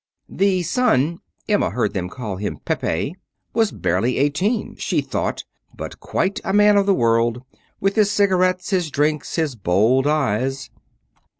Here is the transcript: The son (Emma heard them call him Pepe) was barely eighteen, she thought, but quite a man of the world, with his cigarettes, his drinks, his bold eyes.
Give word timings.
The 0.29 0.63
son 0.63 1.19
(Emma 1.47 1.69
heard 1.69 1.93
them 1.93 2.09
call 2.09 2.37
him 2.37 2.57
Pepe) 2.65 3.15
was 3.53 3.71
barely 3.71 4.17
eighteen, 4.17 4.75
she 4.77 4.99
thought, 4.99 5.43
but 5.75 5.99
quite 5.99 6.39
a 6.43 6.53
man 6.53 6.75
of 6.75 6.87
the 6.87 6.95
world, 6.95 7.43
with 7.79 7.97
his 7.97 8.09
cigarettes, 8.09 8.71
his 8.71 8.89
drinks, 8.89 9.35
his 9.35 9.53
bold 9.55 10.07
eyes. 10.07 10.71